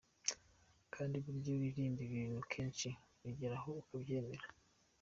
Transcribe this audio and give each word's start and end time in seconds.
Kandi 0.93 1.15
burya 1.23 1.47
iyo 1.53 1.57
uririmba 1.61 2.01
ibintu 2.09 2.39
kenshi 2.51 2.87
ugera 3.29 3.55
aho 3.59 3.69
ukabyemera. 3.81 4.45